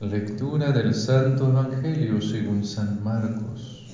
[0.00, 3.84] Lectura del Santo Evangelio según San Marcos.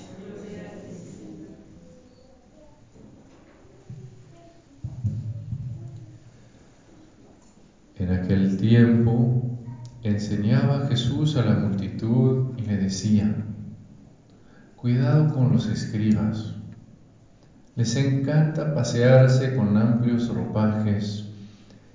[7.96, 9.58] En aquel tiempo
[10.02, 13.34] enseñaba Jesús a la multitud y le decía,
[14.76, 16.52] cuidado con los escribas.
[17.76, 21.24] Les encanta pasearse con amplios ropajes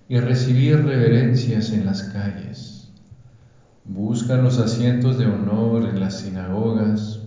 [0.07, 2.78] y recibir reverencias en las calles
[3.85, 7.19] Buscan los asientos de honor en las sinagogas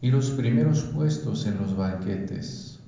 [0.00, 2.80] y los primeros puestos en los banquetes.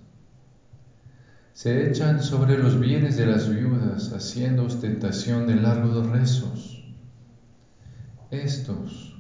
[1.53, 6.85] Se echan sobre los bienes de las viudas haciendo ostentación de largos rezos.
[8.31, 9.15] Estos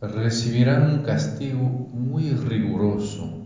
[0.00, 3.44] recibirán un castigo muy riguroso.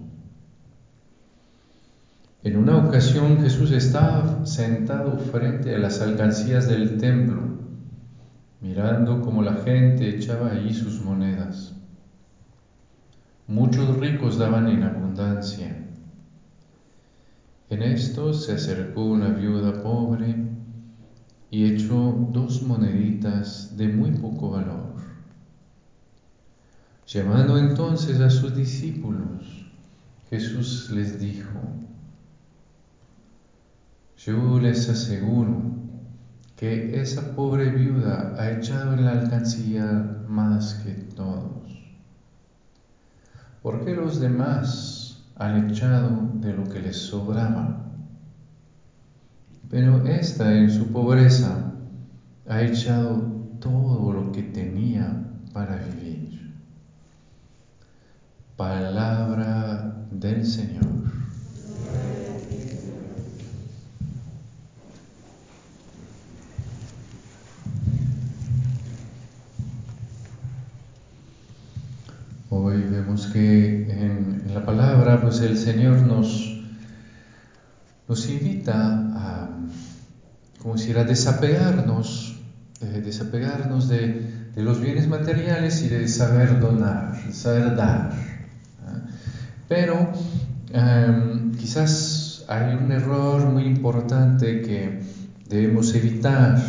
[2.42, 7.63] En una ocasión Jesús estaba sentado frente a las alcancías del templo
[8.64, 11.74] mirando cómo la gente echaba ahí sus monedas.
[13.46, 15.86] Muchos ricos daban en abundancia.
[17.68, 20.46] En esto se acercó una viuda pobre
[21.50, 24.94] y echó dos moneditas de muy poco valor.
[27.06, 29.66] Llamando entonces a sus discípulos,
[30.30, 31.60] Jesús les dijo,
[34.16, 35.83] yo les aseguro
[36.56, 41.64] que esa pobre viuda ha echado en la alcancía más que todos.
[43.62, 47.84] ¿Por qué los demás han echado de lo que les sobraba?
[49.70, 51.72] Pero esta en su pobreza
[52.48, 53.22] ha echado
[53.60, 56.54] todo lo que tenía para vivir.
[58.56, 61.13] Palabra del Señor.
[73.22, 76.62] Que en, la palabra, pues el Señor nos,
[78.08, 78.74] nos invita
[79.14, 79.48] a,
[80.62, 82.36] como si a desapegarnos,
[82.80, 88.12] eh, desapegarnos de, los bienes materiales y de saber donar, de saber dar.
[89.68, 90.12] Pero
[90.72, 95.00] em, quizás hay un error muy importante que
[95.48, 96.62] debemos evitar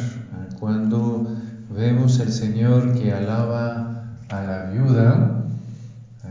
[0.59, 1.27] cuando
[1.69, 5.34] vemos al Señor que alaba a la viuda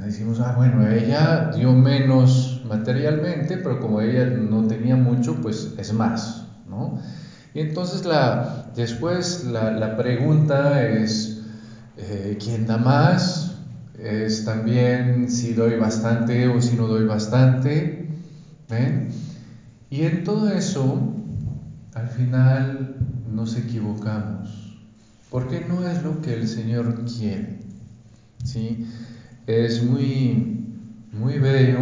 [0.04, 5.92] decimos, ah, bueno, ella dio menos materialmente, pero como ella no tenía mucho, pues es
[5.92, 6.98] más, ¿no?
[7.54, 11.42] Y entonces la, después la, pregunta es,
[11.96, 13.52] eh, ¿quién da más?
[13.98, 18.08] Es también si doy bastante o si no doy bastante,
[18.68, 19.10] ¿ven?
[19.88, 21.14] Y en todo eso,
[21.94, 22.96] al final
[23.32, 24.80] nos equivocamos,
[25.30, 27.60] porque no es lo que el Señor quiere,
[28.42, 28.88] ¿sí?
[29.46, 30.64] Es muy,
[31.12, 31.78] muy bello.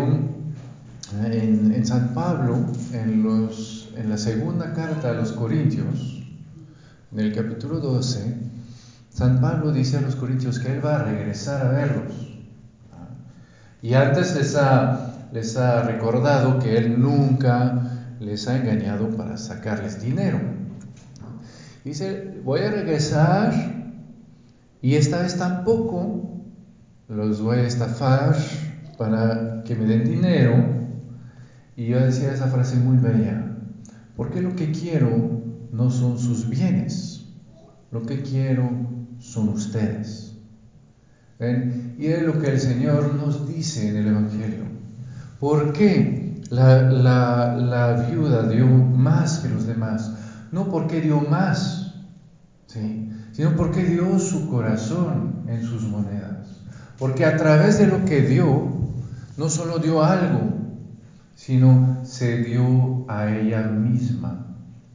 [1.25, 6.23] En, en San Pablo, en, los, en la segunda carta a los Corintios,
[7.13, 8.35] en el capítulo 12,
[9.11, 12.15] San Pablo dice a los Corintios que Él va a regresar a verlos.
[13.83, 20.01] Y antes les ha, les ha recordado que Él nunca les ha engañado para sacarles
[20.01, 20.41] dinero.
[21.85, 23.53] Dice, voy a regresar
[24.81, 26.32] y esta vez tampoco
[27.15, 28.37] los voy a estafar
[28.99, 30.55] para que me den dinero.
[31.77, 33.57] Y yo decía esa frase muy bella,
[34.17, 35.43] porque lo que quiero
[35.73, 37.27] no son sus bienes,
[37.91, 38.71] lo que quiero
[39.19, 40.37] son ustedes.
[41.99, 44.65] Y es lo que el Señor nos dice en el Evangelio.
[45.41, 50.13] ¿Por qué la, viuda dio más que los demás?
[50.53, 51.95] No porque dio más,
[53.33, 56.42] sino porque dio su corazón en sus monedas.
[56.99, 58.69] Porque a través de lo que dio,
[59.37, 60.41] no solo dio algo,
[61.35, 64.47] sino se dio a ella misma.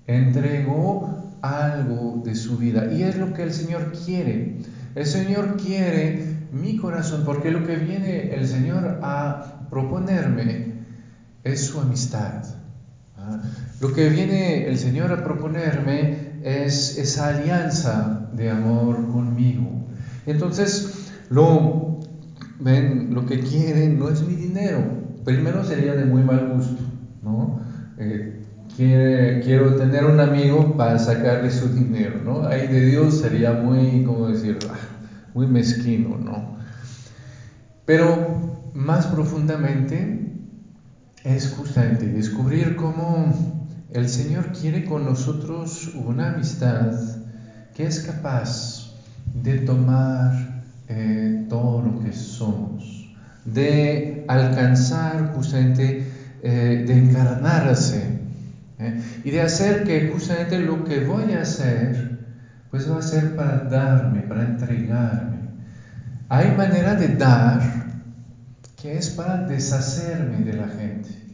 [0.06, 2.92] Entregó algo de su vida.
[2.92, 4.60] Y es lo que el Señor quiere.
[4.96, 10.74] El Señor quiere mi corazón, porque lo que viene el Señor a proponerme
[11.44, 12.44] es su amistad.
[13.18, 13.42] ¿ah?
[13.82, 19.70] Lo que viene el Señor a proponerme es esa alianza de amor conmigo.
[20.26, 21.87] Entonces, lo,
[22.60, 24.84] ven, lo que quieren no es mi dinero.
[25.24, 26.82] Primero sería de muy mal gusto,
[27.22, 27.60] ¿no?
[27.98, 28.34] Eh,
[28.76, 32.46] quiero tener un amigo para sacarle su dinero, ¿no?
[32.48, 34.60] Ahí de Dios sería muy, ¿cómo decir?
[34.70, 34.78] Ah,
[35.34, 36.56] muy mezquino, ¿no?
[37.86, 38.42] Pero
[38.74, 40.20] más profundamente
[41.24, 43.34] es justamente descubrir cómo
[43.92, 46.94] el Señor quiere con nosotros una amistad
[47.74, 48.92] que es capaz
[49.34, 50.47] de tomar
[50.88, 53.14] eh, todo lo que somos,
[53.46, 56.08] de alcanzar justamente,
[56.44, 58.20] eh, de encarnarse
[58.80, 59.02] ¿eh?
[59.24, 62.26] y de hacer que justamente lo que voy a hacer,
[62.70, 65.38] pues va a ser para darme, para entregarme.
[66.30, 67.62] Hay manera de dar
[68.76, 71.28] que es para deshacerme de la gente.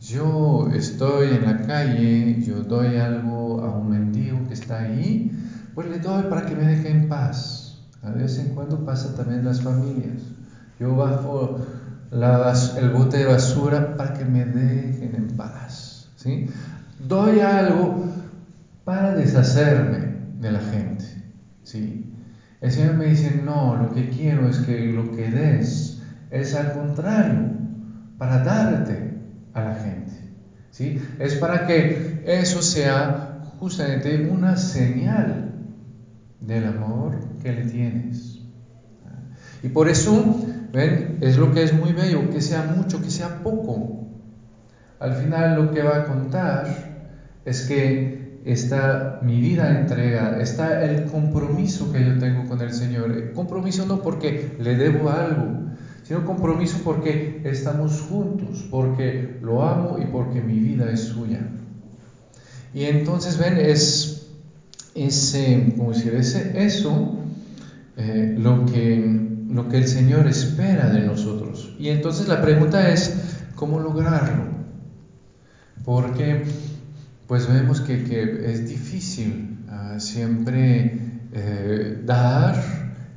[0.00, 5.32] Yo estoy en la calle, yo doy algo a un mendigo que está ahí,
[5.74, 7.65] pues le doy para que me deje en paz.
[8.02, 10.22] A vez en cuando pasa también las familias.
[10.78, 11.58] Yo bajo
[12.10, 16.08] el bote de basura para que me dejen en paz.
[16.16, 16.48] ¿sí?
[16.98, 18.04] Doy algo
[18.84, 21.04] para deshacerme de la gente.
[21.62, 22.12] ¿sí?
[22.60, 26.00] El Señor me dice, no, lo que quiero es que lo que des
[26.30, 27.50] es al contrario,
[28.18, 29.18] para darte
[29.52, 30.12] a la gente.
[30.70, 31.00] ¿sí?
[31.18, 35.52] Es para que eso sea justamente una señal
[36.40, 38.40] del amor que le tienes.
[39.62, 40.36] Y por eso,
[40.72, 44.06] ven, es lo que es muy bello, que sea mucho, que sea poco.
[44.98, 46.66] Al final lo que va a contar
[47.44, 53.32] es que está mi vida entrega, está el compromiso que yo tengo con el Señor.
[53.32, 55.66] Compromiso no porque le debo algo,
[56.04, 61.40] sino compromiso porque estamos juntos, porque lo amo y porque mi vida es suya.
[62.72, 64.28] Y entonces, ven, es
[64.94, 66.14] ese, ¿cómo decir?
[66.14, 67.18] Ese, eso
[67.96, 71.74] eh, lo, que, lo que el Señor espera de nosotros.
[71.78, 74.44] Y entonces la pregunta es, ¿cómo lograrlo?
[75.84, 76.44] Porque
[77.26, 81.00] pues vemos que, que es difícil uh, siempre
[81.32, 82.54] eh, dar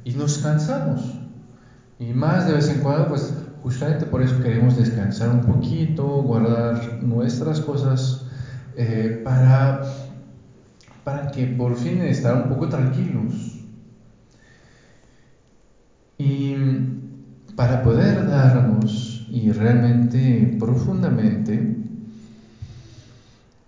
[0.03, 1.19] y nos cansamos.
[1.99, 7.03] Y más de vez en cuando, pues justamente por eso queremos descansar un poquito, guardar
[7.03, 8.25] nuestras cosas
[8.75, 9.81] eh, para,
[11.03, 13.48] para que por fin estar un poco tranquilos.
[16.19, 16.55] Y
[17.55, 21.77] para poder darnos y realmente profundamente,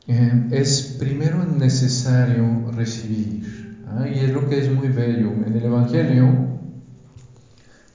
[0.07, 3.83] eh, es primero necesario recibir.
[3.87, 4.07] ¿ah?
[4.07, 5.31] Y es lo que es muy bello.
[5.45, 6.51] En el Evangelio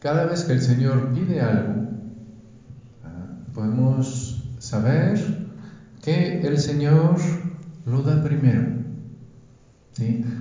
[0.07, 1.89] cada vez que el Señor pide algo,
[3.05, 5.19] ah, podemos saber
[6.01, 7.17] que el Señor
[7.85, 8.86] lo da primero.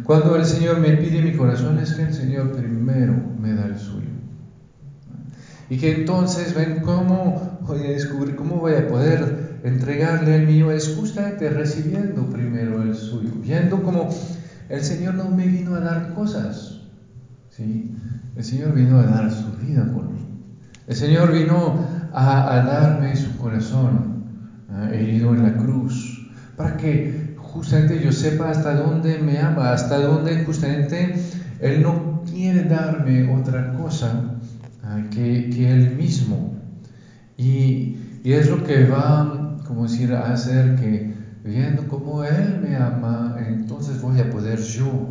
[0.04, 3.78] Cuando el Señor me pide mi corazón es que el Señor primero me da el
[3.78, 4.10] suyo.
[5.70, 10.72] Y que entonces ven cómo voy a descubrir, cómo voy a poder entregarle el mío,
[10.72, 14.10] es justamente recibiendo primero el suyo, viendo cómo
[14.70, 16.82] el Señor no me vino a dar cosas,
[17.50, 17.96] ¿sí?
[18.36, 20.28] El Señor vino a dar su vida por mí.
[20.86, 21.80] El Señor vino
[22.14, 24.26] a, darme su corazón
[24.92, 27.25] herido en la cruz, para que
[27.56, 31.16] justamente yo sepa hasta dónde me ama, hasta dónde justamente
[31.60, 34.36] Él no quiere darme otra cosa
[35.10, 36.54] que, que, Él mismo.
[37.38, 41.14] Y, y, es lo que va, como decir, a hacer que
[41.44, 45.10] viendo cómo Él me ama, entonces voy a poder yo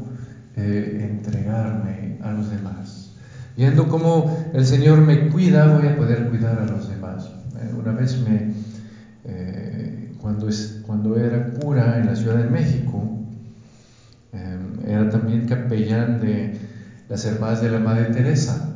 [0.56, 3.12] eh, entregarme a los demás.
[3.56, 7.31] Viendo cómo el Señor me cuida, voy a poder cuidar a los demás.
[7.56, 8.52] Eh, una vez me,
[10.82, 13.03] cuando, era cura en la Ciudad de México,
[14.32, 16.59] eh, era también capellán de
[17.09, 18.71] las hermanas de la Madre Teresa.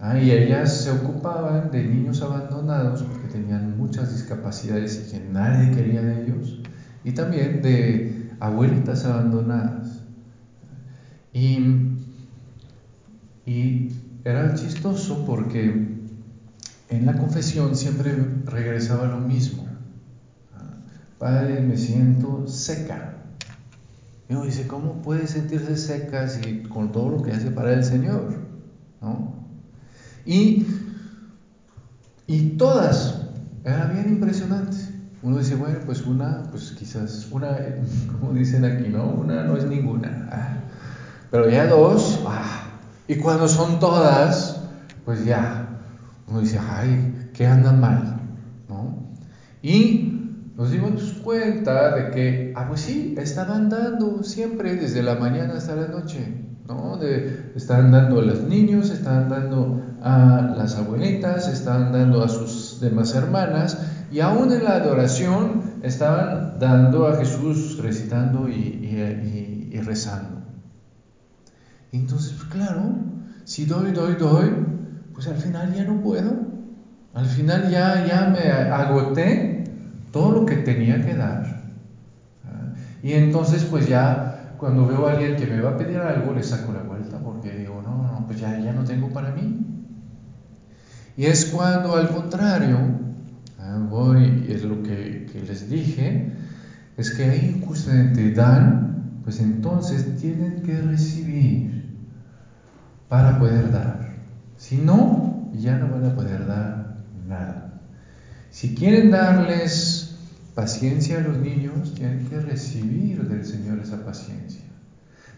[0.00, 5.70] Ah, y ellas se ocupaban de niños abandonados porque tenían muchas discapacidades y que nadie
[5.70, 6.58] quería de ellos,
[7.04, 10.02] y también de abuelitas abandonadas.
[11.32, 11.92] Y
[13.44, 13.88] y
[14.24, 15.98] era chistoso porque
[16.88, 18.14] en la confesión siempre
[18.46, 19.61] regresaba lo mismo.
[21.22, 23.14] Padre, me siento seca.
[24.28, 27.84] Y uno dice, ¿cómo puede sentirse seca si con todo lo que hace para el
[27.84, 28.38] Señor?
[29.00, 29.32] ¿No?
[30.26, 30.66] Y,
[32.26, 33.20] y todas,
[33.62, 34.76] era bien impresionante.
[35.22, 37.56] Uno dice, bueno, pues una, pues quizás una,
[38.20, 39.04] como dicen aquí, ¿no?
[39.04, 40.64] Una no es ninguna.
[41.30, 42.64] Pero ya dos, ah,
[43.06, 44.60] y cuando son todas,
[45.04, 45.68] pues ya,
[46.26, 48.20] uno dice, ay, ¿qué anda mal?
[48.68, 49.06] ¿No?
[49.62, 50.18] Y
[50.56, 55.74] nos dimos cuenta de que, ah, pues sí, estaban dando siempre desde la mañana hasta
[55.74, 56.34] la noche,
[56.66, 56.96] ¿no?
[56.96, 62.80] De, estaban dando a los niños, estaban dando a las abuelitas, estaban dando a sus
[62.80, 63.78] demás hermanas,
[64.10, 70.42] y aún en la adoración estaban dando a Jesús, recitando y, rezando.
[71.92, 72.94] Entonces, claro,
[73.44, 74.50] si doy, doy, doy,
[75.12, 76.52] pues al final ya no puedo.
[77.14, 79.51] Al final ya, ya me agoté
[80.12, 81.62] todo lo que tenía que dar.
[83.02, 86.42] Y entonces, pues ya cuando veo a alguien que me va a pedir algo, le
[86.44, 89.66] saco la vuelta porque digo, no, no, pues ya, ya no tengo para mí.
[91.16, 92.78] Y es cuando al contrario,
[93.58, 96.32] ah, voy, es lo que, que les dije,
[96.96, 101.96] es que ahí justamente dan, pues entonces tienen que recibir
[103.08, 104.14] para poder dar.
[104.56, 106.81] Si no, ya no van a poder dar.
[108.62, 110.14] Si quieren darles
[110.54, 114.62] paciencia a los niños, tienen que recibir del Señor esa paciencia.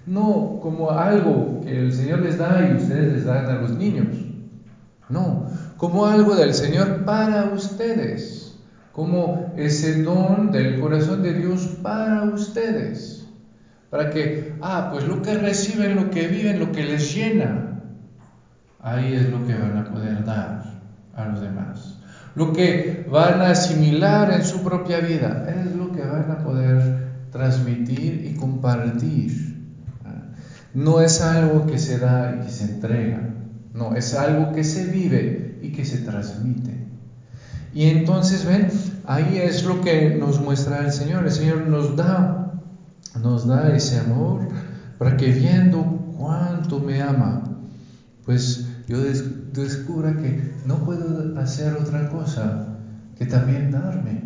[0.04, 4.08] No como algo que el Señor les da y ustedes les dan a los niños.
[5.08, 5.46] No,
[5.78, 8.58] como algo del Señor para ustedes,
[8.92, 13.26] como ese don del corazón de Dios para ustedes.
[13.88, 17.84] Para que, ah, pues lo que reciben, lo que viven, lo que les llena,
[18.80, 20.62] ahí es lo que van a poder dar
[21.16, 21.63] a los demás.
[22.34, 27.04] Lo que van a asimilar en su propia vida, es lo que van a poder
[27.30, 29.54] transmitir y compartir.
[30.74, 33.34] No es algo que se da y que se entrega,
[33.72, 36.84] no, es algo que se vive y que se transmite.
[37.72, 38.68] Y entonces, ven,
[39.04, 41.24] ahí es lo que nos muestra el Señor.
[41.24, 42.52] El Señor nos da,
[43.20, 44.48] nos da ese amor
[44.98, 45.82] para que viendo
[46.16, 47.42] cuánto me ama,
[48.24, 52.66] pues yo descubra que no puedo hacer otra cosa
[53.16, 54.22] que también darme.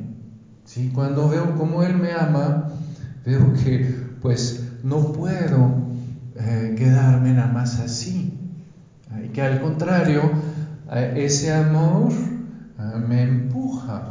[0.65, 0.91] ¿sí?
[0.95, 2.69] Cuando veo cómo Él me ama,
[3.25, 5.75] veo que pues no puedo
[6.35, 8.33] eh, quedarme nada más así.
[9.25, 10.31] Y que al contrario,
[11.15, 12.12] ese amor
[13.07, 14.05] me empuja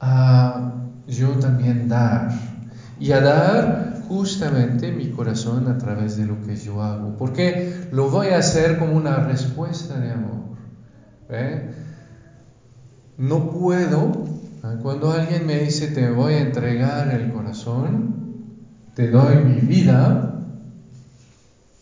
[0.00, 0.72] a
[1.06, 2.30] yo también dar.
[2.98, 7.16] Y a dar justamente mi corazón a través de lo que yo hago.
[7.16, 10.56] Porque lo voy a hacer como una respuesta de amor.
[11.28, 11.70] ¿eh?
[13.18, 14.12] No puedo,
[14.82, 18.14] cuando alguien me dice te voy a entregar el corazón,
[18.94, 20.44] te doy mi vida,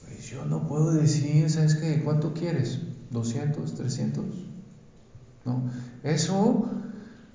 [0.01, 2.03] pues yo no puedo decir, ¿sabes qué?
[2.03, 2.81] ¿Cuánto quieres?
[3.13, 3.55] ¿200?
[3.55, 4.25] ¿300?
[5.45, 5.63] No,
[6.03, 6.69] eso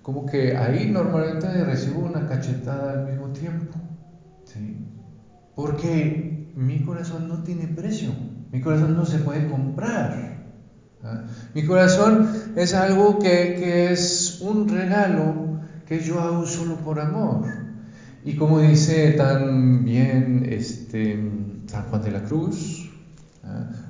[0.01, 3.80] como que ahí normalmente recibo una cachetada al mismo tiempo.
[4.53, 4.77] ¿Sí?
[5.55, 8.11] Porque mi corazón no tiene precio,
[8.51, 10.31] mi corazón no se puede comprar.
[11.55, 17.45] Mi corazón es algo que, que, es un regalo que yo hago solo por amor.
[18.23, 21.19] Y como dice tan bien este,
[21.65, 22.91] San Juan de la Cruz,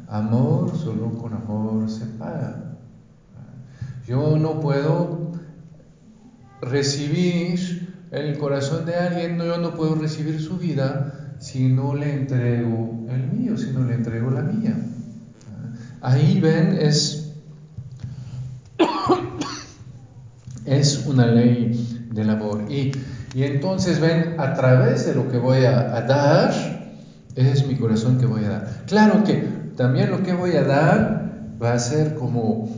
[0.07, 2.77] amor solo con amor se paga.
[4.07, 5.31] Yo no puedo
[6.61, 13.05] recibir el corazón de alguien, yo no puedo recibir su vida si no le entrego
[13.09, 14.75] el mío, si no le entrego la mía.
[16.01, 17.33] Ahí ven, es,
[20.65, 22.65] es una ley del amor.
[22.69, 22.91] Y,
[23.33, 26.51] y, entonces ven, a través de lo que voy a, dar,
[27.35, 28.83] es mi corazón que voy a dar.
[28.87, 32.69] Claro que también lo que voy a dar va a ser como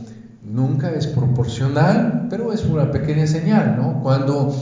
[0.44, 4.00] nunca es proporcional, pero es una pequeña señal, ¿no?
[4.02, 4.54] Cuando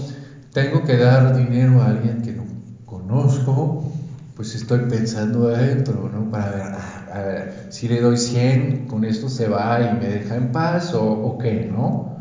[0.52, 2.44] tengo que dar dinero a alguien que no
[2.84, 3.90] conozco,
[4.36, 6.30] pues estoy pensando adentro, ¿no?
[6.30, 10.08] Para ver, ah, a ver, si le doy 100, con esto se va y me
[10.08, 12.16] deja en paz o, qué, ¿no?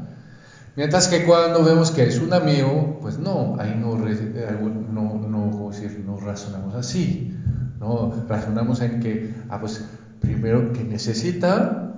[0.75, 6.03] Mientras que cuando vemos que es un amigo, pues no, ahí no, no, no, decir,
[6.05, 7.35] no razonamos así,
[7.79, 9.83] no razonamos en que, ah, pues
[10.21, 11.95] primero que necesita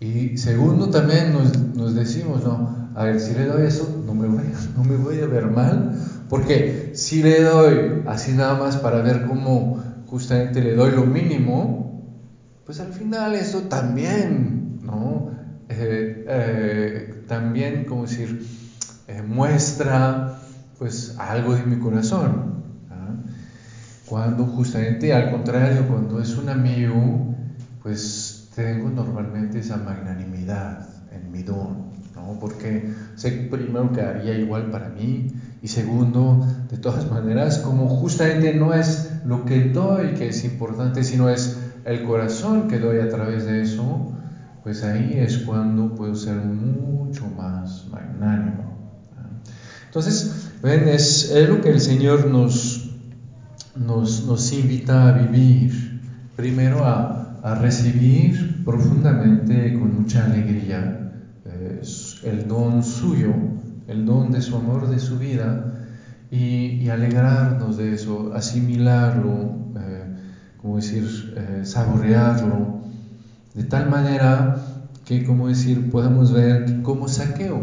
[0.00, 4.26] y segundo también nos, nos decimos, no, a ver, si le doy eso, no me,
[4.26, 4.42] voy,
[4.74, 5.92] no me voy a ver mal,
[6.28, 12.02] porque si le doy así nada más para ver cómo justamente le doy lo mínimo,
[12.66, 15.30] pues al final eso también, ¿no?
[15.68, 18.44] Eh, eh, también, como decir,
[19.06, 20.36] eh, muestra
[20.76, 22.64] pues algo de mi corazón.
[22.90, 23.14] ¿ah?
[24.06, 27.32] Cuando justamente al contrario, cuando es un amigo,
[27.80, 31.87] pues tengo normalmente esa magnanimidad en mi don,
[32.48, 35.28] porque sé primero que haría igual para mí
[35.62, 41.04] y segundo, de todas maneras, como justamente no es lo que doy que es importante,
[41.04, 44.12] sino es el corazón que doy a través de eso,
[44.62, 48.76] pues ahí es cuando puedo ser mucho más magnánimo.
[49.86, 52.90] Entonces, ven, es, lo que el Señor nos,
[53.74, 55.98] nos, nos invita a vivir.
[56.36, 61.07] Primero a, a recibir profundamente con mucha alegría
[62.28, 63.34] el don suyo,
[63.86, 65.74] el don de su amor, de su vida,
[66.30, 70.14] y, alegrarnos de eso, asimilarlo, eh,
[70.58, 72.80] como decir, eh, saborearlo,
[73.54, 74.56] de tal manera
[75.04, 77.62] que, como decir, podamos ver como saqueo,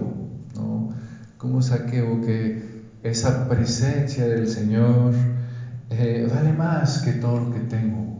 [0.55, 0.89] ¿no?
[1.37, 5.13] Como saqueo que esa presencia del Señor
[5.91, 8.19] eh, vale más que todo lo que tengo,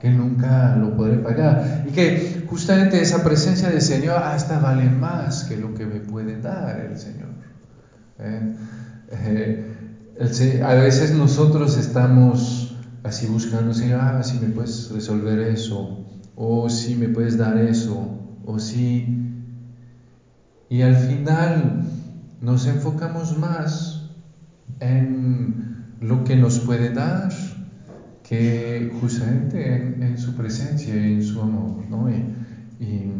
[0.00, 1.84] que nunca lo podré pagar.
[1.88, 6.40] Y que justamente esa presencia del Señor hasta vale más que lo que me puede
[6.40, 7.30] dar el Señor.
[8.18, 8.54] ¿eh?
[9.10, 16.04] Eh, a veces nosotros estamos así buscando, Señor, ah, si me puedes resolver eso,
[16.36, 19.20] o si me puedes dar eso, o si...
[20.68, 21.82] Y al final
[22.40, 24.10] nos enfocamos más
[24.80, 27.32] en lo que nos puede dar
[28.28, 31.84] que justamente en, su presencia y en su amor.
[31.88, 32.10] ¿no?
[32.10, 33.14] Y,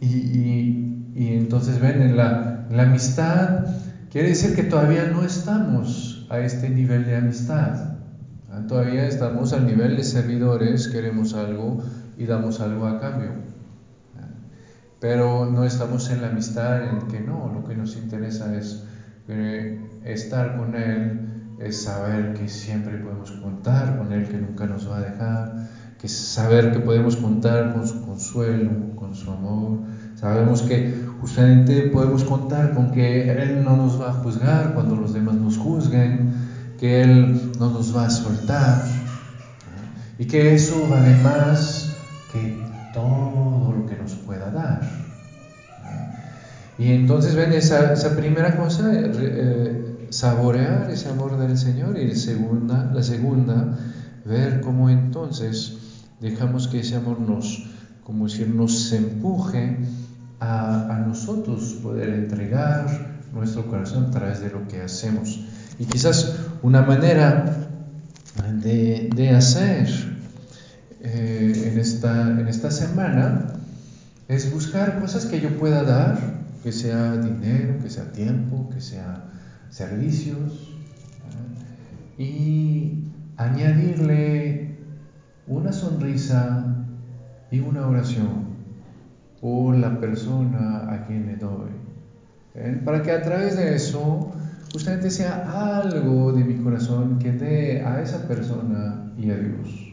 [0.00, 3.66] y, entonces ven, en la, la amistad
[4.10, 7.98] quiere decir que todavía no estamos a este nivel de amistad.
[8.66, 11.82] Todavía estamos al nivel de servidores, queremos algo
[12.16, 13.30] y damos algo a cambio.
[15.00, 18.84] Pero no estamos en la amistad en que no, lo que nos interesa es
[20.04, 21.27] estar con Él,
[21.60, 26.08] es saber que siempre podemos contar con Él, que nunca nos va a dejar, que
[26.08, 29.80] saber que podemos contar con su consuelo, con su amor.
[30.14, 35.12] Sabemos que justamente podemos contar con que Él no nos va a juzgar cuando los
[35.12, 36.32] demás nos juzguen,
[36.78, 38.84] que Él no nos va a soltar
[40.18, 41.96] y que eso vale más
[42.32, 42.60] que
[42.94, 44.80] todo lo que nos pueda dar.
[46.78, 52.16] Y entonces ven esa, esa primera cosa, eh, saborear ese amor del Señor y la
[52.16, 53.78] segunda, la segunda,
[54.24, 55.78] ver cómo entonces
[56.20, 57.66] dejamos que ese amor nos,
[58.04, 59.78] como decir, nos empuje
[60.40, 65.40] a, a nosotros poder entregar nuestro corazón a través de lo que hacemos.
[65.78, 67.68] Y quizás una manera
[68.62, 69.88] de, de hacer
[71.00, 73.54] eh, en, esta, en esta semana
[74.26, 79.24] es buscar cosas que yo pueda dar que sea dinero, que sea tiempo, que sea
[79.70, 80.74] servicios,
[82.18, 83.04] y
[83.36, 84.76] añadirle
[85.46, 86.84] una sonrisa
[87.50, 88.48] y una oración
[89.40, 91.70] por la persona a quien le doy,
[92.54, 92.82] ¿eh?
[92.84, 94.32] para que a través de eso
[94.72, 99.88] justamente sea algo de mi corazón que dé a esa persona y a Dios.